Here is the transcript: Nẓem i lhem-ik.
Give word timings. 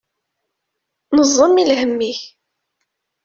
Nẓem 1.17 1.55
i 1.61 1.63
lhem-ik. 1.69 2.19